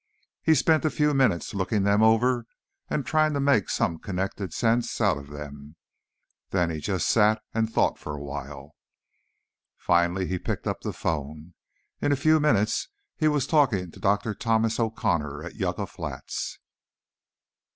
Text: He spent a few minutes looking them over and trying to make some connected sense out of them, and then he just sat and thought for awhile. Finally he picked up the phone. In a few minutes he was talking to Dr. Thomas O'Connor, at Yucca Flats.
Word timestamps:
He 0.41 0.55
spent 0.55 0.83
a 0.83 0.89
few 0.89 1.13
minutes 1.13 1.53
looking 1.53 1.83
them 1.83 2.01
over 2.01 2.47
and 2.89 3.05
trying 3.05 3.33
to 3.33 3.39
make 3.39 3.69
some 3.69 3.99
connected 3.99 4.51
sense 4.51 4.99
out 4.99 5.19
of 5.19 5.27
them, 5.29 5.75
and 5.75 5.75
then 6.49 6.71
he 6.71 6.79
just 6.79 7.07
sat 7.07 7.39
and 7.53 7.71
thought 7.71 7.99
for 7.99 8.15
awhile. 8.15 8.71
Finally 9.77 10.25
he 10.25 10.39
picked 10.39 10.65
up 10.65 10.81
the 10.81 10.91
phone. 10.91 11.53
In 12.01 12.11
a 12.11 12.15
few 12.15 12.39
minutes 12.39 12.87
he 13.15 13.27
was 13.27 13.45
talking 13.45 13.91
to 13.91 13.99
Dr. 13.99 14.33
Thomas 14.33 14.79
O'Connor, 14.79 15.43
at 15.43 15.57
Yucca 15.57 15.85
Flats. 15.85 16.57